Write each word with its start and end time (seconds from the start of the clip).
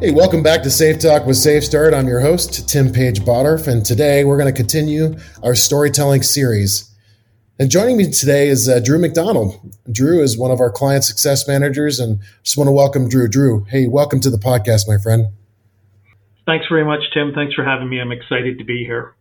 Hey, 0.00 0.12
welcome 0.12 0.44
back 0.44 0.62
to 0.62 0.70
Safe 0.70 1.00
Talk 1.00 1.26
with 1.26 1.38
Safe 1.38 1.64
Start. 1.64 1.92
I'm 1.92 2.06
your 2.06 2.20
host, 2.20 2.68
Tim 2.68 2.92
Page 2.92 3.18
Bottorff, 3.22 3.66
and 3.66 3.84
today 3.84 4.22
we're 4.22 4.38
going 4.38 4.46
to 4.46 4.56
continue 4.56 5.16
our 5.42 5.56
storytelling 5.56 6.22
series. 6.22 6.88
And 7.58 7.68
joining 7.68 7.96
me 7.96 8.08
today 8.08 8.46
is 8.46 8.68
uh, 8.68 8.78
Drew 8.78 9.00
MacDonald. 9.00 9.58
Drew 9.90 10.22
is 10.22 10.38
one 10.38 10.52
of 10.52 10.60
our 10.60 10.70
client 10.70 11.02
success 11.02 11.48
managers, 11.48 11.98
and 11.98 12.20
just 12.44 12.56
want 12.56 12.68
to 12.68 12.72
welcome 12.72 13.08
Drew. 13.08 13.26
Drew, 13.26 13.64
hey, 13.64 13.88
welcome 13.88 14.20
to 14.20 14.30
the 14.30 14.36
podcast, 14.36 14.86
my 14.86 14.98
friend. 14.98 15.26
Thanks 16.46 16.66
very 16.68 16.84
much, 16.84 17.02
Tim. 17.12 17.32
Thanks 17.34 17.54
for 17.54 17.64
having 17.64 17.88
me. 17.88 18.00
I'm 18.00 18.12
excited 18.12 18.56
to 18.58 18.64
be 18.64 18.84
here. 18.84 19.16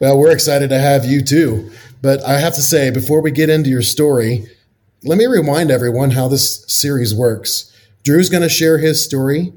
Well, 0.00 0.18
we're 0.18 0.32
excited 0.32 0.70
to 0.70 0.78
have 0.80 1.04
you 1.04 1.22
too. 1.22 1.70
But 2.02 2.24
I 2.24 2.40
have 2.40 2.54
to 2.56 2.62
say, 2.62 2.90
before 2.90 3.22
we 3.22 3.30
get 3.30 3.48
into 3.48 3.70
your 3.70 3.82
story, 3.82 4.44
let 5.04 5.18
me 5.18 5.26
remind 5.26 5.70
everyone 5.70 6.10
how 6.10 6.26
this 6.26 6.64
series 6.66 7.14
works. 7.14 7.72
Drew's 8.02 8.28
going 8.28 8.42
to 8.42 8.48
share 8.48 8.78
his 8.78 9.04
story 9.04 9.52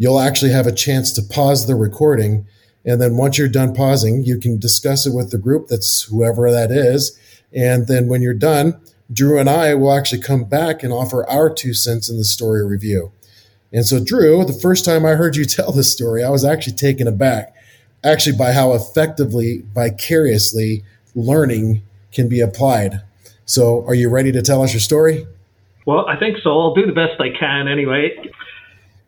you'll 0.00 0.18
actually 0.18 0.50
have 0.50 0.66
a 0.66 0.72
chance 0.72 1.12
to 1.12 1.22
pause 1.22 1.66
the 1.66 1.74
recording. 1.74 2.46
And 2.86 3.02
then 3.02 3.18
once 3.18 3.36
you're 3.36 3.48
done 3.48 3.74
pausing, 3.74 4.22
you 4.22 4.38
can 4.38 4.58
discuss 4.58 5.06
it 5.06 5.14
with 5.14 5.30
the 5.30 5.36
group 5.36 5.68
that's 5.68 6.04
whoever 6.04 6.50
that 6.50 6.70
is. 6.70 7.18
And 7.54 7.86
then 7.86 8.08
when 8.08 8.22
you're 8.22 8.32
done, 8.32 8.80
Drew 9.12 9.38
and 9.38 9.50
I 9.50 9.74
will 9.74 9.92
actually 9.92 10.22
come 10.22 10.44
back 10.44 10.82
and 10.82 10.90
offer 10.90 11.28
our 11.28 11.52
two 11.52 11.74
cents 11.74 12.08
in 12.08 12.16
the 12.16 12.24
story 12.24 12.66
review. 12.66 13.12
And 13.74 13.84
so, 13.84 14.02
Drew, 14.02 14.42
the 14.42 14.54
first 14.54 14.86
time 14.86 15.04
I 15.04 15.10
heard 15.10 15.36
you 15.36 15.44
tell 15.44 15.70
this 15.70 15.92
story, 15.92 16.24
I 16.24 16.30
was 16.30 16.46
actually 16.46 16.76
taken 16.76 17.06
aback, 17.06 17.54
actually, 18.02 18.38
by 18.38 18.52
how 18.52 18.72
effectively, 18.72 19.64
vicariously 19.74 20.82
learning 21.14 21.82
can 22.10 22.26
be 22.26 22.40
applied. 22.40 23.02
So, 23.44 23.84
are 23.86 23.94
you 23.94 24.08
ready 24.08 24.32
to 24.32 24.40
tell 24.40 24.62
us 24.62 24.72
your 24.72 24.80
story? 24.80 25.26
Well, 25.84 26.06
I 26.06 26.16
think 26.16 26.38
so. 26.42 26.58
I'll 26.58 26.74
do 26.74 26.86
the 26.86 26.92
best 26.92 27.20
I 27.20 27.36
can 27.38 27.68
anyway. 27.68 28.16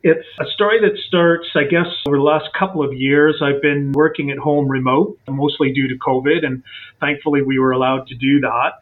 It's 0.05 0.27
a 0.37 0.43
story 0.53 0.81
that 0.81 0.99
starts, 1.07 1.47
I 1.55 1.63
guess, 1.63 1.87
over 2.05 2.17
the 2.17 2.23
last 2.23 2.49
couple 2.59 2.83
of 2.83 2.91
years. 2.91 3.41
I've 3.41 3.61
been 3.61 3.93
working 3.93 4.31
at 4.31 4.37
home 4.37 4.67
remote, 4.67 5.17
mostly 5.29 5.71
due 5.71 5.87
to 5.87 5.95
COVID, 5.95 6.45
and 6.45 6.61
thankfully 6.99 7.41
we 7.41 7.57
were 7.57 7.71
allowed 7.71 8.07
to 8.07 8.15
do 8.15 8.41
that. 8.41 8.73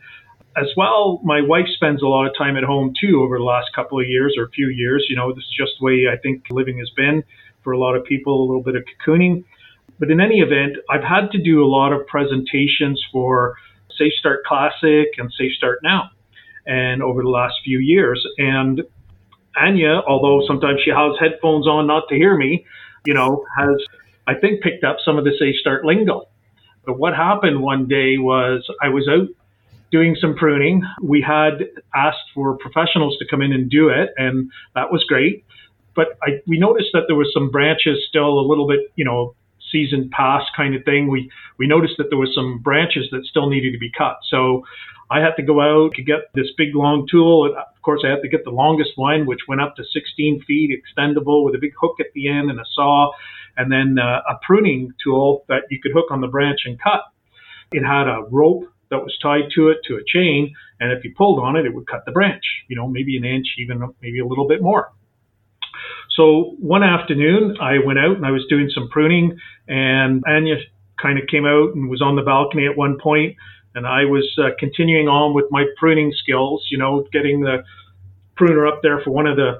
As 0.57 0.65
well, 0.75 1.21
my 1.23 1.39
wife 1.39 1.67
spends 1.75 2.01
a 2.01 2.07
lot 2.07 2.25
of 2.25 2.35
time 2.35 2.57
at 2.57 2.63
home 2.63 2.93
too 2.99 3.21
over 3.21 3.37
the 3.37 3.43
last 3.43 3.69
couple 3.75 3.99
of 3.99 4.07
years 4.07 4.33
or 4.35 4.45
a 4.45 4.49
few 4.49 4.69
years. 4.69 5.05
You 5.09 5.15
know, 5.15 5.31
this 5.31 5.43
is 5.43 5.55
just 5.55 5.73
the 5.79 5.85
way 5.85 6.07
I 6.11 6.17
think 6.17 6.45
living 6.49 6.79
has 6.79 6.89
been 6.97 7.23
for 7.63 7.71
a 7.71 7.77
lot 7.77 7.95
of 7.95 8.03
people, 8.03 8.41
a 8.41 8.47
little 8.47 8.63
bit 8.63 8.75
of 8.75 8.83
cocooning. 8.89 9.43
But 9.99 10.09
in 10.09 10.19
any 10.19 10.39
event, 10.39 10.77
I've 10.89 11.03
had 11.03 11.29
to 11.33 11.37
do 11.37 11.63
a 11.63 11.69
lot 11.69 11.93
of 11.93 12.07
presentations 12.07 12.99
for 13.11 13.57
Safe 13.95 14.13
Start 14.19 14.43
Classic 14.43 15.09
and 15.19 15.31
Safe 15.37 15.53
Start 15.53 15.81
Now 15.83 16.09
and 16.65 17.03
over 17.03 17.21
the 17.21 17.29
last 17.29 17.55
few 17.63 17.77
years. 17.77 18.25
And 18.39 18.81
Anya, 19.55 20.01
although 20.07 20.45
sometimes 20.47 20.81
she 20.83 20.91
has 20.91 21.13
headphones 21.19 21.67
on 21.67 21.87
not 21.87 22.07
to 22.09 22.15
hear 22.15 22.35
me, 22.35 22.65
you 23.05 23.13
know, 23.13 23.45
has, 23.57 23.75
I 24.27 24.35
think, 24.35 24.61
picked 24.61 24.83
up 24.83 24.97
some 25.03 25.17
of 25.17 25.23
the 25.23 25.31
Safe 25.39 25.55
Start 25.59 25.85
lingo. 25.85 26.27
But 26.85 26.97
what 26.97 27.15
happened 27.15 27.61
one 27.61 27.87
day 27.87 28.17
was 28.17 28.67
I 28.81 28.89
was 28.89 29.07
out 29.07 29.27
doing 29.91 30.15
some 30.19 30.35
pruning. 30.35 30.83
We 31.01 31.21
had 31.21 31.67
asked 31.93 32.31
for 32.33 32.57
professionals 32.57 33.17
to 33.19 33.25
come 33.29 33.41
in 33.41 33.51
and 33.51 33.69
do 33.69 33.89
it, 33.89 34.09
and 34.17 34.51
that 34.73 34.91
was 34.91 35.03
great. 35.03 35.45
But 35.95 36.17
I, 36.23 36.41
we 36.47 36.57
noticed 36.57 36.89
that 36.93 37.03
there 37.07 37.17
was 37.17 37.29
some 37.33 37.51
branches 37.51 37.99
still 38.07 38.39
a 38.39 38.45
little 38.47 38.67
bit, 38.67 38.91
you 38.95 39.03
know, 39.03 39.35
season 39.71 40.09
past 40.11 40.45
kind 40.55 40.75
of 40.75 40.83
thing. 40.83 41.09
We 41.09 41.29
we 41.57 41.67
noticed 41.67 41.95
that 41.97 42.09
there 42.09 42.19
was 42.19 42.33
some 42.35 42.59
branches 42.59 43.07
that 43.11 43.25
still 43.25 43.49
needed 43.49 43.71
to 43.73 43.79
be 43.79 43.91
cut. 43.97 44.17
So 44.29 44.63
I 45.11 45.19
had 45.19 45.35
to 45.35 45.43
go 45.43 45.59
out 45.59 45.93
to 45.95 46.03
get 46.03 46.31
this 46.33 46.47
big 46.57 46.73
long 46.73 47.05
tool. 47.11 47.45
Of 47.45 47.81
course, 47.81 48.01
I 48.05 48.09
had 48.09 48.21
to 48.21 48.29
get 48.29 48.45
the 48.45 48.51
longest 48.51 48.91
one, 48.95 49.25
which 49.25 49.41
went 49.47 49.59
up 49.59 49.75
to 49.75 49.83
16 49.83 50.43
feet, 50.47 50.71
extendable 50.71 51.43
with 51.43 51.53
a 51.53 51.59
big 51.59 51.73
hook 51.79 51.97
at 51.99 52.13
the 52.15 52.29
end 52.29 52.49
and 52.49 52.59
a 52.59 52.65
saw, 52.73 53.11
and 53.57 53.69
then 53.69 53.97
uh, 53.99 54.21
a 54.29 54.39
pruning 54.45 54.93
tool 55.03 55.43
that 55.49 55.63
you 55.69 55.79
could 55.81 55.91
hook 55.91 56.11
on 56.11 56.21
the 56.21 56.27
branch 56.27 56.61
and 56.63 56.79
cut. 56.81 57.01
It 57.73 57.83
had 57.83 58.07
a 58.07 58.23
rope 58.31 58.71
that 58.89 58.99
was 58.99 59.17
tied 59.21 59.51
to 59.55 59.69
it 59.69 59.79
to 59.87 59.95
a 59.95 60.03
chain, 60.05 60.53
and 60.79 60.93
if 60.93 61.03
you 61.03 61.13
pulled 61.17 61.39
on 61.39 61.57
it, 61.57 61.65
it 61.65 61.73
would 61.73 61.87
cut 61.87 62.05
the 62.05 62.11
branch. 62.11 62.43
You 62.69 62.77
know, 62.77 62.87
maybe 62.87 63.17
an 63.17 63.25
inch, 63.25 63.47
even 63.57 63.93
maybe 64.01 64.19
a 64.19 64.25
little 64.25 64.47
bit 64.47 64.61
more. 64.61 64.91
So 66.15 66.55
one 66.59 66.83
afternoon, 66.83 67.57
I 67.61 67.77
went 67.85 67.99
out 67.99 68.17
and 68.17 68.25
I 68.25 68.31
was 68.31 68.45
doing 68.49 68.69
some 68.73 68.89
pruning, 68.89 69.39
and 69.67 70.23
Anya 70.27 70.55
kind 71.01 71.17
of 71.17 71.25
came 71.29 71.45
out 71.45 71.73
and 71.73 71.89
was 71.89 72.01
on 72.01 72.15
the 72.15 72.21
balcony 72.21 72.67
at 72.67 72.77
one 72.77 72.97
point 73.01 73.35
and 73.75 73.87
I 73.87 74.05
was 74.05 74.29
uh, 74.37 74.49
continuing 74.59 75.07
on 75.07 75.33
with 75.33 75.45
my 75.49 75.65
pruning 75.77 76.13
skills, 76.21 76.67
you 76.69 76.77
know, 76.77 77.05
getting 77.11 77.41
the 77.41 77.63
pruner 78.35 78.67
up 78.67 78.81
there 78.81 79.01
for 79.03 79.11
one 79.11 79.27
of 79.27 79.37
the 79.37 79.59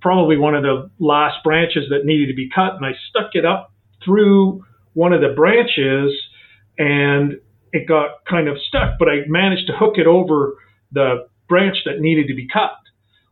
probably 0.00 0.36
one 0.36 0.54
of 0.54 0.62
the 0.62 0.88
last 1.00 1.42
branches 1.42 1.84
that 1.90 2.04
needed 2.04 2.28
to 2.28 2.34
be 2.34 2.48
cut, 2.54 2.74
and 2.76 2.86
I 2.86 2.92
stuck 3.08 3.30
it 3.32 3.44
up 3.44 3.72
through 4.04 4.64
one 4.92 5.12
of 5.12 5.20
the 5.20 5.34
branches, 5.34 6.16
and 6.78 7.40
it 7.72 7.88
got 7.88 8.24
kind 8.28 8.48
of 8.48 8.56
stuck, 8.68 8.98
but 8.98 9.08
I 9.08 9.26
managed 9.26 9.66
to 9.66 9.72
hook 9.76 9.94
it 9.96 10.06
over 10.06 10.56
the 10.92 11.26
branch 11.48 11.78
that 11.84 11.98
needed 11.98 12.28
to 12.28 12.34
be 12.34 12.46
cut. 12.46 12.70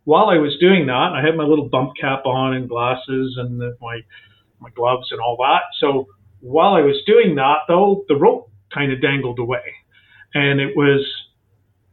While 0.09 0.31
I 0.31 0.39
was 0.39 0.57
doing 0.59 0.87
that, 0.87 1.13
I 1.13 1.21
had 1.21 1.37
my 1.37 1.45
little 1.45 1.69
bump 1.69 1.91
cap 2.01 2.25
on 2.25 2.55
and 2.55 2.67
glasses 2.67 3.37
and 3.37 3.61
the, 3.61 3.77
my 3.79 4.01
my 4.59 4.71
gloves 4.71 5.09
and 5.11 5.21
all 5.21 5.37
that. 5.37 5.65
So 5.81 6.07
while 6.41 6.73
I 6.73 6.81
was 6.81 6.97
doing 7.05 7.35
that, 7.35 7.69
though, 7.69 8.07
the 8.09 8.17
rope 8.17 8.51
kind 8.73 8.91
of 8.91 9.03
dangled 9.03 9.39
away. 9.39 9.69
And 10.33 10.61
it 10.61 10.75
was 10.75 11.07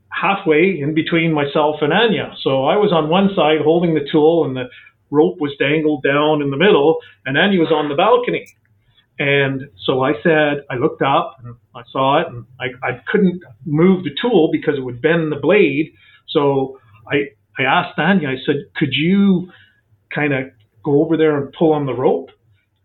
halfway 0.08 0.80
in 0.80 0.94
between 0.94 1.34
myself 1.34 1.82
and 1.82 1.92
Anya. 1.92 2.34
So 2.42 2.64
I 2.64 2.78
was 2.78 2.94
on 2.94 3.10
one 3.10 3.32
side 3.36 3.60
holding 3.62 3.96
the 3.96 4.08
tool 4.10 4.46
and 4.46 4.56
the 4.56 4.70
rope 5.12 5.42
was 5.42 5.52
dangled 5.60 6.02
down 6.04 6.42
in 6.42 6.52
the 6.52 6.58
middle 6.58 7.00
and 7.26 7.38
Anya 7.38 7.60
was 7.60 7.74
on 7.74 7.90
the 7.90 7.96
balcony. 7.96 8.48
And 9.20 9.68
so 9.86 10.04
I 10.04 10.14
said, 10.24 10.64
I 10.70 10.76
looked 10.76 11.02
up 11.02 11.36
and 11.44 11.56
I 11.76 11.82
saw 11.92 12.22
it 12.22 12.28
and 12.28 12.46
I, 12.62 12.68
I 12.82 13.02
couldn't 13.12 13.44
move 13.66 14.06
the 14.06 14.16
tool 14.22 14.52
because 14.54 14.76
it 14.78 14.86
would 14.86 15.02
bend 15.02 15.34
the 15.34 15.42
blade. 15.48 15.92
So 16.30 16.80
I, 17.12 17.36
I 17.58 17.64
asked 17.64 17.98
Anya, 17.98 18.30
I 18.30 18.36
said, 18.46 18.66
could 18.76 18.94
you 18.94 19.52
kind 20.14 20.34
of 20.34 20.46
go 20.84 21.04
over 21.04 21.18
there 21.18 21.38
and 21.42 21.54
pull 21.54 21.74
on 21.74 21.86
the 21.86 21.94
rope? 21.94 22.30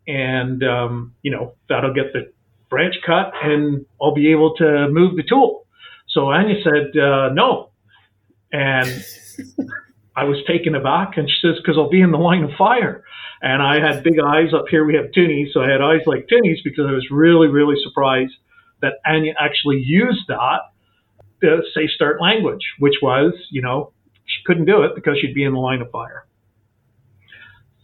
And, 0.06 0.62
um, 0.62 1.14
you 1.22 1.30
know, 1.30 1.54
that'll 1.68 1.94
get 1.94 2.12
the 2.12 2.32
branch 2.68 2.96
cut 3.04 3.32
and 3.42 3.84
I'll 4.00 4.14
be 4.14 4.30
able 4.30 4.54
to 4.56 4.88
move 4.88 5.16
the 5.16 5.22
tool. 5.22 5.66
So 6.08 6.30
Anya 6.30 6.62
said, 6.62 6.98
uh, 7.00 7.30
no. 7.32 7.70
And 8.52 9.04
I 10.16 10.24
was 10.24 10.38
taken 10.46 10.74
aback 10.74 11.16
and 11.16 11.28
she 11.28 11.36
says, 11.42 11.56
because 11.56 11.76
I'll 11.78 11.90
be 11.90 12.00
in 12.00 12.10
the 12.10 12.18
line 12.18 12.42
of 12.42 12.50
fire. 12.58 13.04
And 13.42 13.62
I 13.62 13.80
had 13.80 14.02
big 14.02 14.18
eyes 14.20 14.52
up 14.52 14.66
here. 14.70 14.84
We 14.84 14.94
have 14.96 15.06
toonies. 15.16 15.52
So 15.52 15.62
I 15.62 15.70
had 15.70 15.80
eyes 15.80 16.02
like 16.06 16.26
toonies 16.26 16.58
because 16.64 16.86
I 16.88 16.92
was 16.92 17.06
really, 17.10 17.48
really 17.48 17.76
surprised 17.82 18.34
that 18.82 18.94
Anya 19.06 19.34
actually 19.38 19.82
used 19.84 20.26
that 20.28 20.60
the 21.40 21.62
Safe 21.74 21.90
Start 21.90 22.20
language, 22.20 22.74
which 22.78 22.96
was, 23.02 23.32
you 23.50 23.62
know, 23.62 23.92
she 24.24 24.42
couldn't 24.44 24.66
do 24.66 24.82
it 24.82 24.94
because 24.94 25.18
she'd 25.20 25.34
be 25.34 25.44
in 25.44 25.52
the 25.52 25.58
line 25.58 25.80
of 25.80 25.90
fire. 25.90 26.26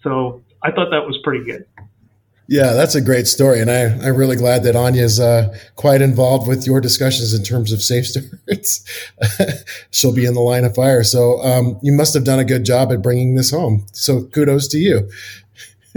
So 0.02 0.42
I 0.62 0.70
thought 0.70 0.90
that 0.90 1.06
was 1.06 1.18
pretty 1.24 1.44
good. 1.44 1.66
Yeah, 2.48 2.74
that's 2.74 2.94
a 2.94 3.00
great 3.00 3.26
story, 3.26 3.60
and 3.60 3.68
I, 3.68 3.86
I'm 3.86 4.16
really 4.16 4.36
glad 4.36 4.62
that 4.62 4.76
Anya's 4.76 5.18
uh, 5.18 5.56
quite 5.74 6.00
involved 6.00 6.46
with 6.46 6.64
your 6.64 6.80
discussions 6.80 7.34
in 7.34 7.42
terms 7.42 7.72
of 7.72 7.82
safe 7.82 8.06
starts. 8.06 8.84
She'll 9.90 10.14
be 10.14 10.24
in 10.24 10.34
the 10.34 10.40
line 10.40 10.64
of 10.64 10.76
fire, 10.76 11.02
so 11.02 11.42
um, 11.42 11.76
you 11.82 11.92
must 11.92 12.14
have 12.14 12.22
done 12.22 12.38
a 12.38 12.44
good 12.44 12.64
job 12.64 12.92
at 12.92 13.02
bringing 13.02 13.34
this 13.34 13.50
home. 13.50 13.84
So 13.92 14.22
kudos 14.22 14.68
to 14.68 14.78
you. 14.78 15.10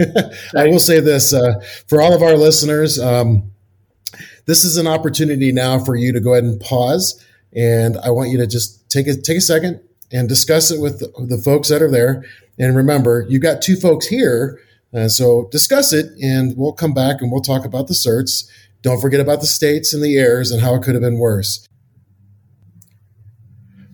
I 0.56 0.66
will 0.66 0.80
say 0.80 0.98
this 0.98 1.32
uh, 1.32 1.60
for 1.86 2.02
all 2.02 2.14
of 2.14 2.22
our 2.22 2.36
listeners: 2.36 2.98
um, 2.98 3.52
this 4.46 4.64
is 4.64 4.76
an 4.76 4.88
opportunity 4.88 5.52
now 5.52 5.78
for 5.78 5.94
you 5.94 6.12
to 6.12 6.18
go 6.18 6.32
ahead 6.32 6.42
and 6.42 6.60
pause, 6.60 7.24
and 7.52 7.96
I 7.98 8.10
want 8.10 8.30
you 8.30 8.38
to 8.38 8.46
just 8.48 8.90
take 8.90 9.06
a 9.06 9.14
take 9.14 9.38
a 9.38 9.42
second 9.42 9.80
and 10.12 10.28
discuss 10.28 10.70
it 10.70 10.80
with 10.80 11.00
the, 11.00 11.38
folks 11.38 11.68
that 11.68 11.82
are 11.82 11.90
there. 11.90 12.24
And 12.58 12.76
remember, 12.76 13.26
you've 13.28 13.42
got 13.42 13.62
two 13.62 13.76
folks 13.76 14.06
here 14.06 14.60
and 14.92 15.10
so 15.10 15.48
discuss 15.50 15.92
it, 15.92 16.06
and 16.20 16.56
we'll 16.56 16.72
come 16.72 16.92
back 16.92 17.20
and 17.20 17.30
we'll 17.30 17.42
talk 17.42 17.64
about 17.64 17.86
the 17.86 17.94
certs. 17.94 18.48
Don't 18.82 19.00
forget 19.00 19.20
about 19.20 19.40
the 19.40 19.46
states 19.46 19.92
and 19.92 20.02
the 20.02 20.16
errors 20.18 20.50
and 20.50 20.60
how 20.60 20.74
it 20.74 20.82
could 20.82 20.94
have 20.94 21.02
been 21.02 21.18
worse. 21.18 21.66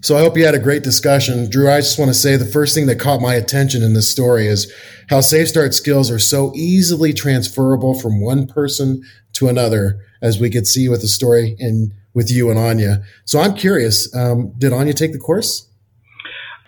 So 0.00 0.16
I 0.16 0.20
hope 0.20 0.36
you 0.36 0.44
had 0.44 0.54
a 0.54 0.60
great 0.60 0.84
discussion. 0.84 1.50
Drew, 1.50 1.68
I 1.68 1.80
just 1.80 1.98
want 1.98 2.10
to 2.10 2.14
say 2.14 2.36
the 2.36 2.44
first 2.44 2.74
thing 2.74 2.86
that 2.86 3.00
caught 3.00 3.20
my 3.20 3.34
attention 3.34 3.82
in 3.82 3.92
this 3.92 4.10
story 4.10 4.46
is 4.46 4.72
how 5.08 5.20
Safe 5.20 5.48
Start 5.48 5.74
skills 5.74 6.10
are 6.10 6.18
so 6.18 6.52
easily 6.54 7.12
transferable 7.12 7.98
from 7.98 8.20
one 8.20 8.46
person 8.46 9.02
to 9.32 9.48
another, 9.48 9.98
as 10.22 10.38
we 10.38 10.48
could 10.48 10.66
see 10.66 10.88
with 10.88 11.00
the 11.00 11.08
story 11.08 11.56
and 11.58 11.92
with 12.14 12.30
you 12.30 12.50
and 12.50 12.58
Anya. 12.58 13.02
So 13.24 13.40
I'm 13.40 13.54
curious, 13.54 14.14
um, 14.14 14.54
did 14.58 14.72
Anya 14.72 14.94
take 14.94 15.12
the 15.12 15.18
course? 15.18 15.65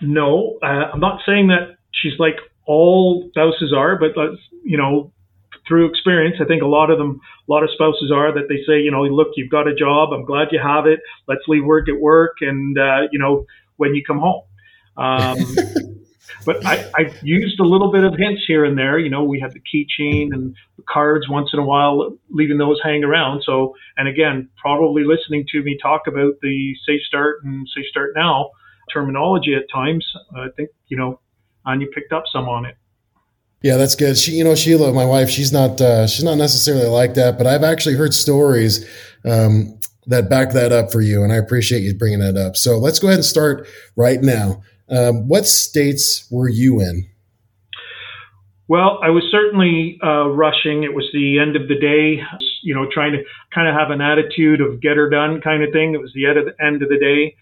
No, 0.01 0.57
uh, 0.61 0.91
I'm 0.93 0.99
not 0.99 1.21
saying 1.25 1.47
that 1.47 1.77
she's 1.91 2.13
like 2.19 2.35
all 2.65 3.29
spouses 3.31 3.73
are, 3.75 3.97
but 3.97 4.11
you 4.63 4.77
know, 4.77 5.11
through 5.67 5.89
experience, 5.89 6.37
I 6.41 6.45
think 6.45 6.61
a 6.61 6.67
lot 6.67 6.89
of 6.89 6.97
them, 6.97 7.19
a 7.47 7.51
lot 7.51 7.63
of 7.63 7.69
spouses 7.73 8.11
are 8.13 8.33
that 8.33 8.47
they 8.49 8.57
say, 8.67 8.79
you 8.81 8.91
know, 8.91 9.03
look, 9.03 9.29
you've 9.35 9.51
got 9.51 9.67
a 9.67 9.75
job. 9.75 10.09
I'm 10.13 10.25
glad 10.25 10.49
you 10.51 10.59
have 10.59 10.85
it. 10.87 10.99
Let's 11.27 11.41
leave 11.47 11.63
work 11.63 11.87
at 11.89 11.99
work, 11.99 12.37
and 12.41 12.77
uh, 12.77 13.01
you 13.11 13.19
know, 13.19 13.45
when 13.77 13.95
you 13.95 14.03
come 14.05 14.19
home. 14.19 14.43
Um, 14.97 15.37
but 16.45 16.65
I, 16.65 16.89
I 16.95 17.13
used 17.21 17.59
a 17.59 17.63
little 17.63 17.91
bit 17.91 18.03
of 18.03 18.15
hints 18.17 18.43
here 18.47 18.65
and 18.65 18.77
there. 18.77 18.99
You 18.99 19.09
know, 19.09 19.23
we 19.23 19.39
had 19.39 19.53
the 19.53 19.61
keychain 19.61 20.33
and 20.33 20.55
the 20.77 20.83
cards 20.87 21.29
once 21.29 21.51
in 21.53 21.59
a 21.59 21.65
while, 21.65 22.17
leaving 22.29 22.57
those 22.57 22.79
hang 22.83 23.03
around. 23.03 23.43
So, 23.45 23.75
and 23.97 24.07
again, 24.07 24.49
probably 24.57 25.03
listening 25.03 25.45
to 25.51 25.63
me 25.63 25.77
talk 25.81 26.07
about 26.07 26.33
the 26.41 26.75
Safe 26.85 27.01
Start 27.07 27.43
and 27.43 27.67
Safe 27.75 27.85
Start 27.89 28.13
Now 28.15 28.51
terminology 28.93 29.55
at 29.55 29.63
times, 29.73 30.05
I 30.35 30.47
think, 30.55 30.69
you 30.87 30.97
know, 30.97 31.19
Anya 31.65 31.87
picked 31.93 32.13
up 32.13 32.23
some 32.31 32.47
on 32.49 32.65
it. 32.65 32.75
Yeah, 33.61 33.75
that's 33.75 33.95
good. 33.95 34.17
She, 34.17 34.31
you 34.33 34.43
know, 34.43 34.55
Sheila, 34.55 34.93
my 34.93 35.05
wife, 35.05 35.29
she's 35.29 35.51
not, 35.51 35.81
uh, 35.81 36.07
she's 36.07 36.23
not 36.23 36.37
necessarily 36.37 36.87
like 36.87 37.15
that, 37.15 37.37
but 37.37 37.45
I've 37.45 37.63
actually 37.63 37.95
heard 37.95 38.13
stories 38.13 38.87
um, 39.25 39.77
that 40.07 40.29
back 40.29 40.53
that 40.53 40.71
up 40.71 40.91
for 40.91 41.01
you, 41.01 41.23
and 41.23 41.33
I 41.33 41.35
appreciate 41.35 41.81
you 41.81 41.93
bringing 41.93 42.19
that 42.19 42.37
up. 42.37 42.55
So 42.55 42.77
let's 42.77 42.99
go 42.99 43.07
ahead 43.07 43.19
and 43.19 43.25
start 43.25 43.67
right 43.95 44.21
now. 44.21 44.63
Um, 44.89 45.27
what 45.27 45.45
states 45.45 46.27
were 46.31 46.49
you 46.49 46.79
in? 46.79 47.07
Well, 48.69 48.99
I 49.03 49.09
was 49.09 49.23
certainly 49.31 49.99
uh, 50.03 50.29
rushing. 50.29 50.83
It 50.83 50.93
was 50.93 51.09
the 51.11 51.39
end 51.39 51.55
of 51.55 51.67
the 51.67 51.75
day, 51.79 52.21
you 52.61 52.75
know, 52.75 52.87
trying 52.91 53.13
to 53.13 53.23
kind 53.53 53.67
of 53.67 53.75
have 53.75 53.89
an 53.89 53.99
attitude 53.99 54.61
of 54.61 54.79
get 54.79 54.95
her 54.95 55.09
done 55.09 55.41
kind 55.41 55.63
of 55.63 55.71
thing. 55.73 55.95
It 55.95 56.01
was 56.01 56.11
the 56.13 56.27
end 56.27 56.37
of 56.37 56.45
the, 56.45 56.63
end 56.63 56.83
of 56.83 56.89
the 56.89 56.99
day. 56.99 57.35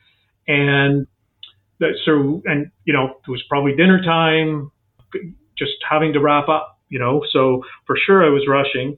And 0.48 1.06
that, 1.80 1.94
so, 2.06 2.42
and, 2.46 2.72
you 2.86 2.94
know, 2.94 3.18
it 3.28 3.30
was 3.30 3.44
probably 3.50 3.76
dinner 3.76 4.02
time, 4.04 4.72
just 5.58 5.74
having 5.88 6.14
to 6.14 6.20
wrap 6.20 6.50
up, 6.50 6.80
you 6.90 7.00
know, 7.00 7.24
so 7.32 7.64
for 7.86 7.98
sure 7.98 8.26
I 8.26 8.30
was 8.30 8.48
rushing. 8.48 8.98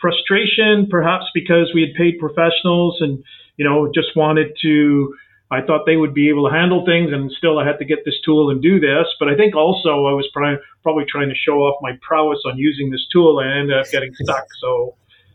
Frustration, 0.00 0.86
perhaps 0.90 1.26
because 1.34 1.72
we 1.74 1.80
had 1.82 1.94
paid 1.94 2.18
professionals 2.18 2.98
and, 3.00 3.22
you 3.56 3.64
know, 3.64 3.90
just 3.92 4.14
wanted 4.14 4.56
to, 4.62 5.14
I 5.50 5.62
thought 5.62 5.86
they 5.86 5.96
would 5.96 6.14
be 6.14 6.28
able 6.28 6.48
to 6.48 6.54
handle 6.54 6.84
things, 6.84 7.10
and 7.12 7.32
still 7.32 7.58
I 7.58 7.66
had 7.66 7.78
to 7.78 7.84
get 7.84 8.04
this 8.04 8.14
tool 8.24 8.50
and 8.50 8.60
do 8.60 8.78
this. 8.78 9.06
But 9.18 9.28
I 9.28 9.34
think 9.34 9.56
also 9.56 10.06
I 10.06 10.12
was 10.12 10.28
probably, 10.32 11.04
trying 11.08 11.30
to 11.30 11.34
show 11.34 11.58
off 11.60 11.80
my 11.80 11.98
prowess 12.02 12.38
on 12.44 12.58
using 12.58 12.90
this 12.90 13.06
tool, 13.10 13.40
and 13.40 13.48
I 13.48 13.58
ended 13.58 13.78
up 13.78 13.90
getting 13.90 14.14
stuck. 14.14 14.44
So, 14.60 14.94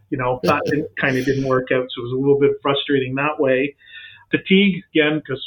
you 0.09 0.17
know, 0.17 0.39
that 0.43 0.61
kind 0.99 1.17
of 1.17 1.25
didn't 1.25 1.45
work 1.45 1.71
out. 1.71 1.87
So 1.89 2.01
it 2.01 2.03
was 2.03 2.13
a 2.13 2.15
little 2.15 2.39
bit 2.39 2.51
frustrating 2.61 3.15
that 3.15 3.39
way. 3.39 3.75
Fatigue 4.29 4.83
again, 4.95 5.19
because 5.19 5.43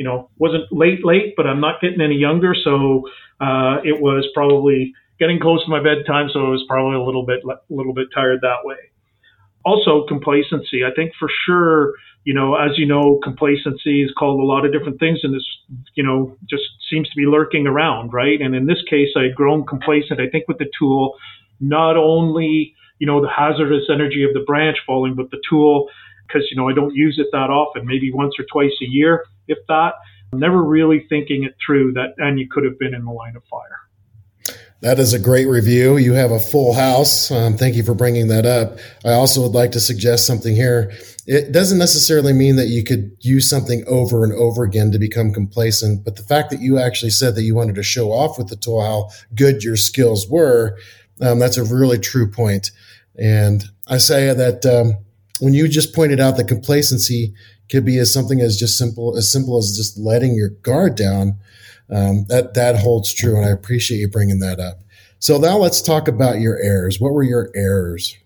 you 0.00 0.04
know 0.08 0.30
wasn't 0.38 0.64
late 0.72 1.04
late, 1.04 1.34
but 1.36 1.46
I'm 1.46 1.60
not 1.60 1.82
getting 1.82 2.00
any 2.00 2.16
younger, 2.16 2.54
so 2.66 3.04
uh, 3.46 3.84
it 3.84 4.00
was 4.00 4.24
probably 4.32 4.94
getting 5.20 5.38
close 5.38 5.62
to 5.66 5.70
my 5.70 5.82
bedtime. 5.88 6.28
So 6.32 6.38
I 6.40 6.50
was 6.56 6.64
probably 6.72 6.96
a 6.96 7.04
little 7.04 7.26
bit 7.26 7.40
a 7.44 7.58
little 7.68 7.92
bit 7.92 8.08
tired 8.14 8.40
that 8.40 8.64
way 8.64 8.80
also 9.64 10.06
complacency. 10.06 10.84
I 10.84 10.90
think 10.94 11.12
for 11.18 11.28
sure, 11.46 11.94
you 12.24 12.34
know, 12.34 12.54
as 12.54 12.78
you 12.78 12.86
know, 12.86 13.18
complacency 13.22 14.02
is 14.02 14.10
called 14.18 14.40
a 14.40 14.44
lot 14.44 14.64
of 14.64 14.72
different 14.72 14.98
things 15.00 15.20
and 15.22 15.34
this, 15.34 15.46
you 15.94 16.02
know, 16.02 16.36
just 16.48 16.64
seems 16.90 17.08
to 17.08 17.16
be 17.16 17.26
lurking 17.26 17.66
around, 17.66 18.12
right? 18.12 18.40
And 18.40 18.54
in 18.54 18.66
this 18.66 18.82
case, 18.88 19.08
I 19.16 19.24
had 19.24 19.34
grown 19.34 19.66
complacent, 19.66 20.20
I 20.20 20.28
think, 20.28 20.48
with 20.48 20.58
the 20.58 20.70
tool, 20.78 21.16
not 21.60 21.96
only, 21.96 22.74
you 22.98 23.06
know, 23.06 23.20
the 23.20 23.28
hazardous 23.28 23.84
energy 23.92 24.22
of 24.24 24.34
the 24.34 24.44
branch 24.46 24.78
falling, 24.86 25.14
but 25.14 25.30
the 25.30 25.40
tool, 25.48 25.88
because, 26.30 26.48
you 26.50 26.56
know, 26.56 26.68
I 26.68 26.72
don't 26.72 26.94
use 26.94 27.18
it 27.18 27.26
that 27.32 27.50
often, 27.50 27.86
maybe 27.86 28.12
once 28.12 28.34
or 28.38 28.44
twice 28.52 28.72
a 28.82 28.86
year, 28.86 29.24
if 29.48 29.58
that. 29.68 29.94
Never 30.32 30.62
really 30.62 31.06
thinking 31.08 31.42
it 31.42 31.56
through 31.64 31.94
that, 31.94 32.14
and 32.18 32.38
you 32.38 32.48
could 32.48 32.64
have 32.64 32.78
been 32.78 32.94
in 32.94 33.04
the 33.04 33.10
line 33.10 33.34
of 33.34 33.42
fire. 33.50 33.80
That 34.80 34.98
is 34.98 35.12
a 35.12 35.18
great 35.18 35.46
review. 35.46 35.98
You 35.98 36.14
have 36.14 36.30
a 36.30 36.38
full 36.38 36.72
house. 36.72 37.30
Um, 37.30 37.56
thank 37.56 37.74
you 37.74 37.82
for 37.82 37.94
bringing 37.94 38.28
that 38.28 38.46
up. 38.46 38.78
I 39.04 39.12
also 39.12 39.42
would 39.42 39.52
like 39.52 39.72
to 39.72 39.80
suggest 39.80 40.26
something 40.26 40.54
here. 40.54 40.92
It 41.26 41.52
doesn't 41.52 41.78
necessarily 41.78 42.32
mean 42.32 42.56
that 42.56 42.68
you 42.68 42.82
could 42.82 43.14
use 43.20 43.50
something 43.50 43.84
over 43.86 44.24
and 44.24 44.32
over 44.32 44.62
again 44.62 44.90
to 44.92 44.98
become 44.98 45.32
complacent, 45.32 46.04
but 46.04 46.16
the 46.16 46.22
fact 46.22 46.50
that 46.50 46.60
you 46.60 46.78
actually 46.78 47.10
said 47.10 47.34
that 47.34 47.42
you 47.42 47.54
wanted 47.54 47.74
to 47.74 47.82
show 47.82 48.10
off 48.10 48.38
with 48.38 48.48
the 48.48 48.56
tool 48.56 48.80
how 48.80 49.10
good 49.34 49.62
your 49.62 49.76
skills 49.76 50.28
were, 50.30 50.78
um, 51.20 51.38
that's 51.38 51.58
a 51.58 51.64
really 51.64 51.98
true 51.98 52.30
point. 52.30 52.70
And 53.18 53.64
I 53.86 53.98
say 53.98 54.32
that 54.32 54.64
um, 54.64 55.04
when 55.40 55.54
you 55.54 55.68
just 55.68 55.94
pointed 55.94 56.20
out 56.20 56.36
that 56.36 56.48
complacency 56.48 57.34
could 57.70 57.84
be 57.84 57.98
as 57.98 58.12
something 58.12 58.40
as 58.40 58.56
just 58.56 58.76
simple 58.76 59.16
as 59.16 59.30
simple 59.30 59.58
as 59.58 59.76
just 59.76 59.98
letting 59.98 60.34
your 60.34 60.50
guard 60.50 60.96
down 60.96 61.38
um, 61.90 62.24
that 62.28 62.54
that 62.54 62.78
holds 62.78 63.12
true, 63.12 63.36
and 63.36 63.44
I 63.44 63.50
appreciate 63.50 63.98
you 63.98 64.08
bringing 64.08 64.38
that 64.40 64.60
up. 64.60 64.80
So 65.18 65.38
now 65.38 65.58
let's 65.58 65.82
talk 65.82 66.08
about 66.08 66.40
your 66.40 66.58
errors. 66.58 67.00
What 67.00 67.12
were 67.12 67.22
your 67.22 67.50
errors? 67.54 68.16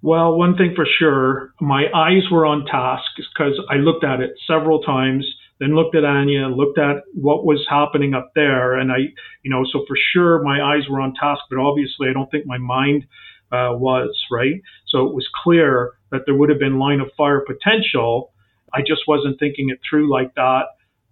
Well, 0.00 0.38
one 0.38 0.56
thing 0.56 0.72
for 0.76 0.86
sure, 0.98 1.52
my 1.60 1.86
eyes 1.92 2.22
were 2.30 2.46
on 2.46 2.64
task 2.66 3.04
because 3.16 3.60
I 3.68 3.76
looked 3.76 4.04
at 4.04 4.20
it 4.20 4.30
several 4.46 4.80
times, 4.80 5.26
then 5.58 5.74
looked 5.74 5.96
at 5.96 6.04
Anya, 6.04 6.46
looked 6.46 6.78
at 6.78 7.02
what 7.14 7.44
was 7.44 7.66
happening 7.68 8.14
up 8.14 8.30
there, 8.36 8.76
and 8.76 8.92
I, 8.92 8.98
you 9.42 9.50
know, 9.50 9.64
so 9.72 9.84
for 9.88 9.96
sure 10.12 10.40
my 10.42 10.62
eyes 10.62 10.88
were 10.88 11.00
on 11.00 11.14
task, 11.20 11.42
but 11.50 11.58
obviously 11.58 12.08
I 12.08 12.12
don't 12.12 12.30
think 12.30 12.46
my 12.46 12.58
mind 12.58 13.04
uh, 13.52 13.72
was 13.72 14.14
right. 14.30 14.60
So 14.88 15.06
it 15.06 15.14
was 15.14 15.26
clear 15.42 15.92
that 16.10 16.22
there 16.26 16.34
would 16.34 16.50
have 16.50 16.58
been 16.58 16.78
line 16.78 17.00
of 17.00 17.10
fire 17.16 17.44
potential. 17.46 18.32
I 18.72 18.80
just 18.80 19.02
wasn't 19.06 19.38
thinking 19.38 19.70
it 19.70 19.78
through 19.88 20.10
like 20.10 20.34
that. 20.34 20.64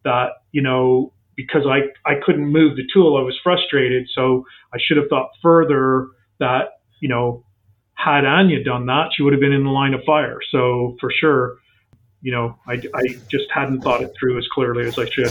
That 0.05 0.31
you 0.53 0.63
know, 0.63 1.13
because 1.37 1.63
I, 1.67 1.91
I 2.09 2.15
couldn't 2.25 2.47
move 2.47 2.77
the 2.77 2.85
tool. 2.93 3.17
I 3.17 3.23
was 3.23 3.39
frustrated. 3.43 4.09
So 4.15 4.45
I 4.73 4.79
should 4.81 4.97
have 4.97 5.07
thought 5.09 5.31
further 5.43 6.09
that, 6.41 6.81
you 7.01 7.09
know, 7.09 7.45
had 7.95 8.25
Anya 8.25 8.65
done 8.65 8.87
that, 8.87 9.11
she 9.15 9.23
would 9.23 9.33
have 9.33 9.41
been 9.41 9.53
in 9.53 9.65
the 9.65 9.71
line 9.71 9.95
of 9.95 10.01
fire. 10.05 10.39
So 10.51 10.97
for 11.01 11.11
sure, 11.11 11.59
you 12.23 12.33
know, 12.33 12.59
I, 12.67 12.75
I 12.95 13.03
just 13.31 13.47
hadn't 13.55 13.83
thought 13.83 14.03
it 14.03 14.13
through 14.19 14.39
as 14.39 14.47
clearly 14.53 14.87
as 14.87 14.99
I 14.99 15.07
should. 15.07 15.31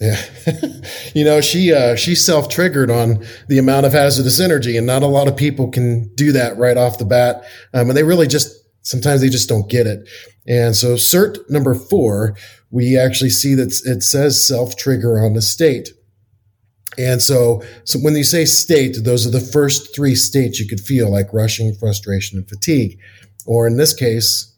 Yeah, 0.00 0.20
you 1.14 1.24
know 1.24 1.40
she 1.40 1.72
uh, 1.72 1.96
she 1.96 2.14
self 2.14 2.48
triggered 2.48 2.90
on 2.90 3.24
the 3.48 3.58
amount 3.58 3.86
of 3.86 3.92
hazardous 3.92 4.40
energy, 4.40 4.76
and 4.76 4.86
not 4.86 5.02
a 5.02 5.06
lot 5.06 5.26
of 5.26 5.36
people 5.36 5.70
can 5.70 6.12
do 6.14 6.32
that 6.32 6.56
right 6.58 6.76
off 6.76 6.98
the 6.98 7.06
bat. 7.06 7.44
Um, 7.72 7.88
and 7.88 7.96
they 7.96 8.02
really 8.02 8.26
just 8.26 8.54
sometimes 8.82 9.20
they 9.22 9.30
just 9.30 9.48
don't 9.48 9.70
get 9.70 9.86
it. 9.86 10.08
And 10.46 10.76
so 10.76 10.94
cert 10.94 11.38
number 11.50 11.74
four 11.74 12.36
we 12.70 12.98
actually 12.98 13.30
see 13.30 13.54
that 13.54 13.72
it 13.84 14.02
says 14.02 14.46
self 14.46 14.76
trigger 14.76 15.18
on 15.24 15.34
the 15.34 15.42
state. 15.42 15.90
And 16.98 17.20
so, 17.20 17.62
so 17.84 17.98
when 17.98 18.14
you 18.14 18.24
say 18.24 18.44
state, 18.44 18.96
those 19.02 19.26
are 19.26 19.30
the 19.30 19.40
first 19.40 19.94
three 19.94 20.14
states 20.14 20.58
you 20.58 20.66
could 20.66 20.80
feel 20.80 21.10
like 21.10 21.32
rushing, 21.32 21.74
frustration, 21.74 22.38
and 22.38 22.48
fatigue. 22.48 22.98
Or 23.44 23.66
in 23.66 23.76
this 23.76 23.92
case, 23.92 24.55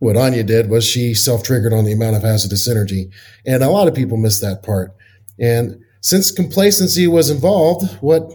what 0.00 0.16
Anya 0.16 0.42
did 0.42 0.68
was 0.68 0.84
she 0.84 1.14
self 1.14 1.44
triggered 1.44 1.72
on 1.72 1.84
the 1.84 1.92
amount 1.92 2.16
of 2.16 2.22
hazardous 2.22 2.68
energy. 2.68 3.10
And 3.46 3.62
a 3.62 3.70
lot 3.70 3.86
of 3.86 3.94
people 3.94 4.16
miss 4.16 4.40
that 4.40 4.62
part. 4.62 4.94
And 5.38 5.82
since 6.00 6.30
complacency 6.32 7.06
was 7.06 7.30
involved, 7.30 7.90
what 8.00 8.32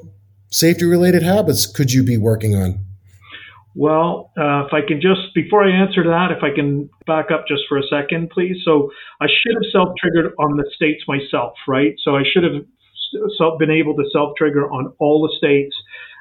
safety 0.49 0.85
related 0.85 1.23
habits 1.23 1.65
could 1.65 1.91
you 1.91 2.03
be 2.03 2.17
working 2.17 2.55
on? 2.55 2.85
Well, 3.73 4.31
uh, 4.37 4.65
if 4.65 4.73
I 4.73 4.87
can 4.87 5.01
just, 5.01 5.33
before 5.35 5.65
I 5.65 5.69
answer 5.69 6.03
that, 6.05 6.31
if 6.31 6.41
I 6.43 6.55
can 6.55 6.89
back 7.05 7.29
up 7.29 7.45
just 7.45 7.63
for 7.67 7.77
a 7.77 7.83
second, 7.89 8.29
please. 8.29 8.55
So 8.63 8.89
I 9.19 9.25
should 9.25 9.55
have 9.55 9.69
self 9.71 9.89
triggered 9.99 10.33
on 10.39 10.55
the 10.55 10.65
states 10.73 11.03
myself, 11.07 11.53
right? 11.67 11.93
So 12.03 12.15
I 12.15 12.23
should 12.31 12.43
have 12.43 12.63
been 13.59 13.71
able 13.71 13.95
to 13.95 14.03
self 14.13 14.37
trigger 14.37 14.71
on 14.71 14.93
all 14.99 15.27
the 15.27 15.35
states 15.37 15.75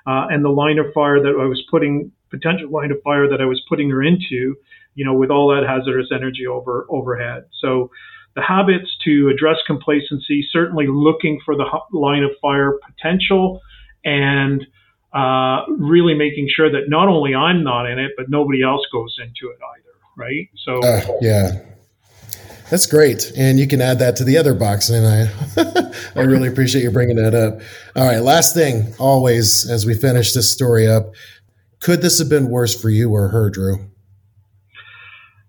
uh, 0.07 0.27
and 0.31 0.45
the 0.45 0.49
line 0.49 0.79
of 0.79 0.87
fire 0.93 1.23
that 1.23 1.39
I 1.41 1.45
was 1.45 1.63
putting, 1.71 2.11
potential 2.37 2.71
line 2.71 2.91
of 2.91 2.99
fire 3.03 3.29
that 3.29 3.41
I 3.41 3.45
was 3.45 3.63
putting 3.69 3.91
her 3.91 4.03
into, 4.03 4.57
you 4.95 5.05
know, 5.05 5.15
with 5.15 5.31
all 5.31 5.49
that 5.55 5.67
hazardous 5.67 6.09
energy 6.13 6.47
over 6.47 6.87
overhead. 6.91 7.45
So 7.61 7.91
the 8.35 8.43
habits 8.43 8.91
to 9.05 9.31
address 9.33 9.57
complacency, 9.67 10.47
certainly 10.51 10.87
looking 10.89 11.41
for 11.45 11.55
the 11.57 11.65
line 11.93 12.25
of 12.25 12.31
fire 12.43 12.79
potential 12.87 13.61
and 14.05 14.67
uh, 15.13 15.65
really 15.79 16.15
making 16.15 16.49
sure 16.55 16.71
that 16.71 16.89
not 16.89 17.09
only 17.09 17.35
I'm 17.35 17.63
not 17.63 17.89
in 17.89 17.99
it, 17.99 18.13
but 18.17 18.29
nobody 18.29 18.63
else 18.63 18.85
goes 18.93 19.17
into 19.21 19.53
it 19.53 19.59
either. 19.77 19.95
Right. 20.17 20.49
So, 20.65 20.83
uh, 20.83 21.19
yeah. 21.21 21.61
That's 22.71 22.87
great, 22.87 23.31
and 23.37 23.59
you 23.61 23.69
can 23.69 23.83
add 23.83 23.99
that 23.99 24.17
to 24.17 24.25
the 24.25 24.39
other 24.39 24.55
box. 24.55 24.89
And 24.89 25.07
I, 25.07 25.91
I 26.21 26.25
really 26.25 26.49
appreciate 26.49 26.83
you 26.83 26.91
bringing 26.91 27.17
that 27.17 27.35
up. 27.35 27.61
All 27.95 28.07
right, 28.07 28.21
last 28.21 28.55
thing, 28.55 28.95
always 28.99 29.69
as 29.69 29.85
we 29.85 29.95
finish 29.95 30.33
this 30.33 30.51
story 30.51 30.89
up, 30.89 31.13
could 31.85 32.03
this 32.03 32.19
have 32.19 32.29
been 32.29 32.49
worse 32.49 32.81
for 32.81 32.91
you 32.91 33.13
or 33.13 33.29
her, 33.29 33.51
Drew? 33.51 33.75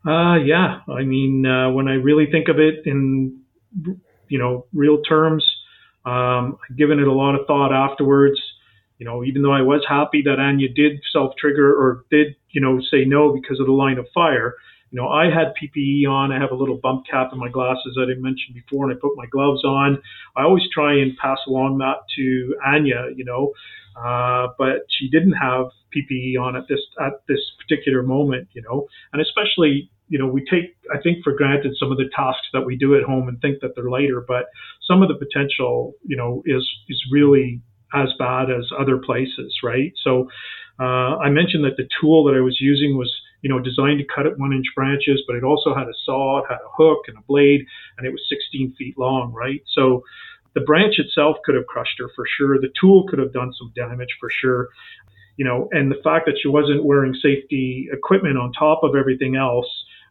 Uh, 0.05 0.35
yeah. 0.35 0.81
I 0.87 1.03
mean, 1.03 1.45
uh, 1.45 1.71
when 1.71 1.87
I 1.87 1.93
really 1.93 2.27
think 2.31 2.47
of 2.49 2.59
it 2.59 2.85
in, 2.85 3.41
you 4.27 4.37
know, 4.37 4.67
real 4.73 5.01
terms, 5.01 5.43
um, 6.05 6.59
I've 6.69 6.77
given 6.77 6.99
it 6.99 7.07
a 7.07 7.13
lot 7.13 7.33
of 7.33 7.47
thought 7.47 7.73
afterwards 7.73 8.39
you 8.97 9.05
know, 9.05 9.23
even 9.23 9.41
though 9.41 9.51
I 9.51 9.61
was 9.61 9.83
happy 9.87 10.21
that 10.23 10.39
Anya 10.39 10.69
did 10.69 11.01
self 11.11 11.33
trigger 11.37 11.73
or 11.73 12.05
did, 12.09 12.35
you 12.51 12.61
know, 12.61 12.79
say 12.91 13.03
no 13.05 13.33
because 13.33 13.59
of 13.59 13.65
the 13.65 13.73
line 13.73 13.97
of 13.97 14.07
fire, 14.13 14.55
you 14.91 15.01
know, 15.01 15.09
I 15.09 15.25
had 15.25 15.53
PPE 15.61 16.07
on. 16.07 16.31
I 16.31 16.39
have 16.39 16.51
a 16.51 16.55
little 16.55 16.77
bump 16.77 17.05
cap 17.09 17.31
in 17.33 17.39
my 17.39 17.49
glasses 17.49 17.93
that 17.95 18.07
I 18.09 18.19
mentioned 18.19 18.55
before, 18.55 18.85
and 18.85 18.95
I 18.95 18.99
put 18.99 19.17
my 19.17 19.25
gloves 19.25 19.63
on. 19.65 20.01
I 20.37 20.43
always 20.43 20.63
try 20.73 20.93
and 20.93 21.17
pass 21.17 21.39
along 21.47 21.79
that 21.79 21.97
to 22.15 22.55
Anya, 22.65 23.07
you 23.15 23.25
know, 23.25 23.51
uh, 24.01 24.47
but 24.57 24.85
she 24.89 25.09
didn't 25.09 25.33
have 25.33 25.65
PPE 25.95 26.39
on 26.39 26.55
at 26.55 26.67
this 26.67 26.81
at 26.99 27.13
this 27.27 27.39
particular 27.59 28.03
moment, 28.03 28.47
you 28.53 28.61
know, 28.61 28.87
and 29.13 29.21
especially 29.21 29.89
you 30.07 30.19
know, 30.19 30.27
we 30.27 30.45
take, 30.45 30.75
I 30.93 31.01
think, 31.01 31.23
for 31.23 31.33
granted 31.33 31.75
some 31.79 31.91
of 31.91 31.97
the 31.97 32.09
tasks 32.15 32.47
that 32.53 32.61
we 32.61 32.77
do 32.77 32.95
at 32.95 33.03
home 33.03 33.27
and 33.27 33.39
think 33.41 33.59
that 33.61 33.75
they're 33.75 33.89
lighter, 33.89 34.23
but 34.27 34.45
some 34.87 35.01
of 35.01 35.07
the 35.07 35.15
potential, 35.15 35.93
you 36.05 36.15
know, 36.15 36.43
is 36.45 36.67
is 36.89 37.01
really 37.11 37.61
as 37.93 38.09
bad 38.19 38.51
as 38.51 38.69
other 38.77 38.97
places, 38.97 39.57
right? 39.63 39.93
So 40.03 40.27
uh, 40.79 41.17
I 41.17 41.29
mentioned 41.29 41.63
that 41.63 41.77
the 41.77 41.87
tool 41.99 42.23
that 42.25 42.35
I 42.35 42.41
was 42.41 42.57
using 42.59 42.97
was, 42.97 43.11
you 43.41 43.49
know, 43.49 43.59
designed 43.59 43.99
to 43.99 44.05
cut 44.13 44.27
at 44.27 44.37
one 44.37 44.53
inch 44.53 44.65
branches, 44.75 45.23
but 45.27 45.35
it 45.35 45.43
also 45.43 45.73
had 45.73 45.87
a 45.87 45.93
saw, 46.03 46.39
it 46.39 46.45
had 46.49 46.57
a 46.57 46.71
hook 46.75 47.05
and 47.07 47.17
a 47.17 47.21
blade, 47.21 47.65
and 47.97 48.05
it 48.05 48.11
was 48.11 48.21
16 48.29 48.75
feet 48.77 48.97
long, 48.97 49.31
right? 49.31 49.61
So 49.73 50.03
the 50.55 50.61
branch 50.61 50.95
itself 50.99 51.37
could 51.45 51.55
have 51.55 51.67
crushed 51.67 51.99
her 51.99 52.09
for 52.15 52.25
sure. 52.37 52.59
The 52.59 52.73
tool 52.79 53.05
could 53.07 53.19
have 53.19 53.33
done 53.33 53.53
some 53.53 53.71
damage 53.75 54.15
for 54.19 54.29
sure. 54.29 54.69
You 55.37 55.45
know, 55.45 55.67
and 55.71 55.91
the 55.91 56.01
fact 56.03 56.25
that 56.27 56.37
she 56.41 56.47
wasn't 56.47 56.85
wearing 56.85 57.13
safety 57.15 57.87
equipment 57.91 58.37
on 58.37 58.51
top 58.53 58.83
of 58.83 58.95
everything 58.95 59.35
else, 59.35 59.67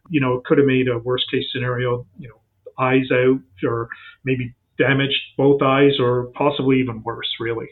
you 0.09 0.21
know, 0.21 0.41
could 0.45 0.57
have 0.57 0.67
made 0.67 0.87
a 0.87 0.99
worst 0.99 1.25
case 1.31 1.45
scenario, 1.51 2.05
you 2.19 2.27
know, 2.27 2.39
eyes 2.77 3.09
out 3.11 3.39
or 3.67 3.89
maybe 4.23 4.53
damaged 4.77 5.19
both 5.37 5.61
eyes 5.61 5.93
or 5.99 6.31
possibly 6.35 6.79
even 6.79 7.01
worse, 7.03 7.29
really. 7.39 7.67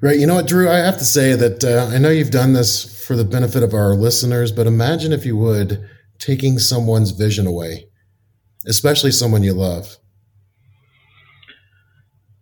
Right. 0.00 0.18
You 0.18 0.26
know 0.26 0.36
what, 0.36 0.48
Drew? 0.48 0.70
I 0.70 0.78
have 0.78 0.98
to 0.98 1.04
say 1.04 1.34
that 1.34 1.62
uh, 1.62 1.94
I 1.94 1.98
know 1.98 2.08
you've 2.08 2.30
done 2.30 2.54
this 2.54 3.06
for 3.06 3.14
the 3.14 3.24
benefit 3.24 3.62
of 3.62 3.74
our 3.74 3.94
listeners, 3.94 4.52
but 4.52 4.66
imagine 4.66 5.12
if 5.12 5.26
you 5.26 5.36
would 5.36 5.86
taking 6.18 6.58
someone's 6.58 7.10
vision 7.10 7.46
away, 7.46 7.86
especially 8.66 9.10
someone 9.10 9.42
you 9.42 9.52
love. 9.52 9.96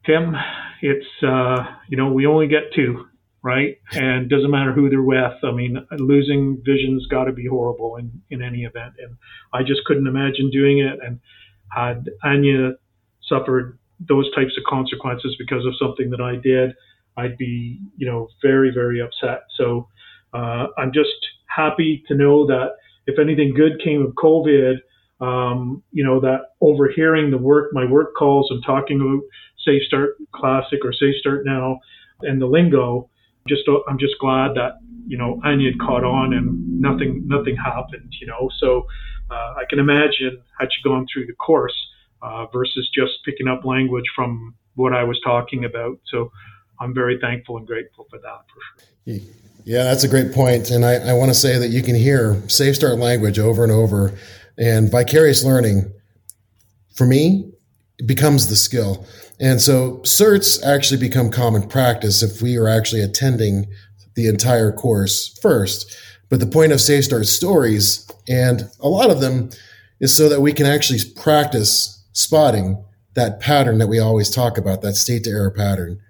Tim, 0.06 0.34
it's, 0.80 1.06
uh, 1.26 1.56
you 1.88 1.96
know, 1.96 2.12
we 2.12 2.26
only 2.26 2.46
get 2.46 2.72
two, 2.74 3.07
right? 3.48 3.78
And 3.92 4.28
doesn't 4.28 4.50
matter 4.50 4.74
who 4.74 4.90
they're 4.90 5.00
with. 5.00 5.32
I 5.42 5.52
mean, 5.52 5.78
losing 5.92 6.60
vision's 6.66 7.06
got 7.06 7.24
to 7.24 7.32
be 7.32 7.46
horrible 7.46 7.96
in, 7.96 8.20
in 8.28 8.42
any 8.42 8.64
event. 8.64 8.92
And 8.98 9.16
I 9.54 9.62
just 9.62 9.86
couldn't 9.86 10.06
imagine 10.06 10.50
doing 10.50 10.80
it. 10.80 10.98
And 11.02 11.18
had 11.74 12.10
Anya 12.22 12.72
suffered 13.26 13.78
those 14.06 14.30
types 14.34 14.52
of 14.58 14.64
consequences 14.68 15.34
because 15.38 15.64
of 15.64 15.72
something 15.80 16.10
that 16.10 16.20
I 16.20 16.36
did, 16.36 16.74
I'd 17.16 17.38
be, 17.38 17.80
you 17.96 18.06
know, 18.06 18.28
very, 18.42 18.70
very 18.70 19.00
upset. 19.00 19.44
So 19.56 19.88
uh, 20.34 20.66
I'm 20.76 20.92
just 20.92 21.16
happy 21.46 22.04
to 22.08 22.14
know 22.14 22.46
that 22.48 22.72
if 23.06 23.18
anything 23.18 23.54
good 23.54 23.80
came 23.82 24.02
of 24.02 24.12
COVID, 24.12 24.74
um, 25.22 25.82
you 25.90 26.04
know, 26.04 26.20
that 26.20 26.50
overhearing 26.60 27.30
the 27.30 27.38
work, 27.38 27.70
my 27.72 27.86
work 27.90 28.14
calls 28.14 28.48
and 28.50 28.62
talking 28.62 29.00
about 29.00 29.22
Safe 29.64 29.82
Start 29.86 30.16
Classic 30.32 30.80
or 30.84 30.92
Safe 30.92 31.16
Start 31.18 31.46
Now 31.46 31.80
and 32.20 32.42
the 32.42 32.46
lingo, 32.46 33.08
just 33.48 33.62
I'm 33.88 33.98
just 33.98 34.14
glad 34.20 34.54
that 34.54 34.78
you 35.06 35.16
know 35.16 35.40
Anya 35.44 35.70
had 35.70 35.80
caught 35.80 36.04
on 36.04 36.32
and 36.32 36.80
nothing 36.80 37.22
nothing 37.26 37.56
happened. 37.56 38.12
You 38.20 38.26
know, 38.26 38.50
so 38.58 38.86
uh, 39.30 39.54
I 39.56 39.64
can 39.68 39.78
imagine 39.78 40.40
had 40.58 40.68
she 40.72 40.82
gone 40.82 41.06
through 41.12 41.26
the 41.26 41.34
course 41.34 41.76
uh, 42.22 42.46
versus 42.52 42.88
just 42.94 43.12
picking 43.24 43.48
up 43.48 43.64
language 43.64 44.06
from 44.14 44.54
what 44.74 44.92
I 44.92 45.04
was 45.04 45.20
talking 45.24 45.64
about. 45.64 45.98
So 46.06 46.30
I'm 46.80 46.94
very 46.94 47.18
thankful 47.20 47.56
and 47.56 47.66
grateful 47.66 48.06
for 48.10 48.18
that. 48.18 48.40
For 48.52 48.84
sure. 49.10 49.20
Yeah, 49.64 49.84
that's 49.84 50.04
a 50.04 50.08
great. 50.08 50.34
And 50.70 50.84
I, 50.84 51.10
I 51.10 51.12
want 51.12 51.30
to 51.30 51.34
say 51.34 51.58
that 51.58 51.68
you 51.68 51.82
can 51.82 51.94
hear 51.94 52.42
Safe 52.48 52.76
Start 52.76 52.98
language 52.98 53.38
over 53.38 53.62
and 53.62 53.72
over. 53.72 54.16
And 54.56 54.90
vicarious 54.90 55.44
learning, 55.44 55.92
for 56.94 57.06
me, 57.06 57.52
becomes 58.06 58.48
the 58.48 58.56
skill. 58.56 59.06
And 59.40 59.60
so 59.60 59.98
certs 59.98 60.62
actually 60.64 61.00
become 61.00 61.30
common 61.30 61.68
practice 61.68 62.22
if 62.22 62.42
we 62.42 62.56
are 62.56 62.68
actually 62.68 63.02
attending 63.02 63.66
the 64.14 64.28
entire 64.28 64.72
course 64.72 65.38
first. 65.40 65.96
But 66.28 66.40
the 66.40 66.46
point 66.46 66.72
of 66.72 66.80
Safe 66.80 67.04
Start 67.04 67.26
stories, 67.26 68.06
and 68.28 68.68
a 68.80 68.88
lot 68.88 69.10
of 69.10 69.20
them, 69.20 69.50
is 70.00 70.14
so 70.16 70.28
that 70.28 70.40
we 70.40 70.52
can 70.52 70.66
actually 70.66 71.00
practice 71.16 72.02
spotting 72.12 72.84
that 73.14 73.40
pattern 73.40 73.78
that 73.78 73.86
we 73.86 73.98
always 73.98 74.30
talk 74.30 74.58
about, 74.58 74.82
that 74.82 74.94
state 74.94 75.24
to 75.24 75.30
error 75.30 75.50
pattern. 75.50 76.00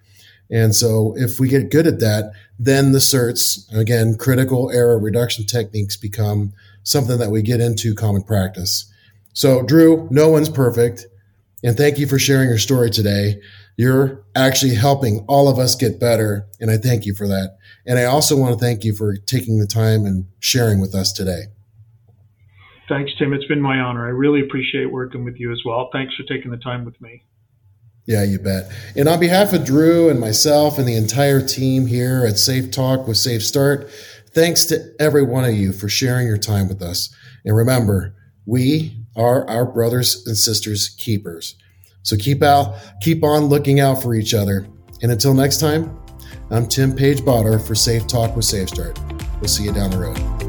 And 0.50 0.74
so 0.74 1.14
if 1.16 1.38
we 1.38 1.48
get 1.48 1.70
good 1.70 1.86
at 1.86 2.00
that, 2.00 2.32
then 2.58 2.92
the 2.92 2.98
certs, 2.98 3.70
again, 3.74 4.16
critical 4.16 4.70
error 4.70 4.98
reduction 4.98 5.44
techniques 5.44 5.96
become 5.96 6.52
something 6.82 7.18
that 7.18 7.30
we 7.30 7.42
get 7.42 7.60
into 7.60 7.94
common 7.94 8.22
practice. 8.22 8.90
So 9.34 9.62
Drew, 9.62 10.08
no 10.10 10.28
one's 10.28 10.48
perfect. 10.48 11.06
And 11.64 11.76
thank 11.76 11.98
you 11.98 12.06
for 12.06 12.18
sharing 12.18 12.48
your 12.48 12.58
story 12.58 12.90
today. 12.90 13.40
You're 13.76 14.24
actually 14.34 14.74
helping 14.74 15.24
all 15.28 15.48
of 15.48 15.58
us 15.58 15.74
get 15.74 16.00
better. 16.00 16.46
And 16.60 16.70
I 16.70 16.76
thank 16.76 17.04
you 17.04 17.14
for 17.14 17.26
that. 17.28 17.56
And 17.86 17.98
I 17.98 18.04
also 18.04 18.36
want 18.36 18.58
to 18.58 18.64
thank 18.64 18.84
you 18.84 18.94
for 18.94 19.16
taking 19.16 19.58
the 19.58 19.66
time 19.66 20.04
and 20.04 20.26
sharing 20.40 20.80
with 20.80 20.94
us 20.94 21.12
today. 21.12 21.44
Thanks, 22.88 23.12
Tim. 23.18 23.32
It's 23.32 23.46
been 23.46 23.60
my 23.60 23.78
honor. 23.78 24.06
I 24.06 24.10
really 24.10 24.40
appreciate 24.40 24.90
working 24.90 25.24
with 25.24 25.38
you 25.38 25.52
as 25.52 25.60
well. 25.64 25.90
Thanks 25.92 26.14
for 26.14 26.22
taking 26.22 26.50
the 26.50 26.56
time 26.56 26.84
with 26.84 27.00
me. 27.00 27.24
Yeah, 28.06 28.24
you 28.24 28.38
bet. 28.38 28.72
And 28.96 29.06
on 29.08 29.20
behalf 29.20 29.52
of 29.52 29.66
Drew 29.66 30.08
and 30.08 30.18
myself 30.18 30.78
and 30.78 30.88
the 30.88 30.96
entire 30.96 31.46
team 31.46 31.86
here 31.86 32.24
at 32.26 32.38
Safe 32.38 32.70
Talk 32.70 33.06
with 33.06 33.18
Safe 33.18 33.44
Start, 33.44 33.90
thanks 34.30 34.64
to 34.66 34.94
every 34.98 35.22
one 35.22 35.44
of 35.44 35.52
you 35.52 35.72
for 35.72 35.90
sharing 35.90 36.26
your 36.26 36.38
time 36.38 36.68
with 36.68 36.80
us. 36.80 37.14
And 37.44 37.54
remember, 37.54 38.14
we 38.46 38.97
are 39.18 39.48
our 39.50 39.66
brothers 39.66 40.26
and 40.26 40.36
sisters 40.36 40.90
keepers. 40.90 41.56
So 42.02 42.16
keep 42.16 42.42
out, 42.42 42.76
keep 43.02 43.22
on 43.22 43.46
looking 43.46 43.80
out 43.80 44.00
for 44.00 44.14
each 44.14 44.32
other. 44.32 44.66
And 45.02 45.12
until 45.12 45.34
next 45.34 45.58
time, 45.58 45.98
I'm 46.50 46.66
Tim 46.66 46.94
Page 46.94 47.20
Bottorff 47.20 47.66
for 47.66 47.74
Safe 47.74 48.06
Talk 48.06 48.34
with 48.34 48.46
Safe 48.46 48.68
Start. 48.68 48.98
We'll 49.40 49.48
see 49.48 49.64
you 49.64 49.72
down 49.72 49.90
the 49.90 49.98
road. 49.98 50.47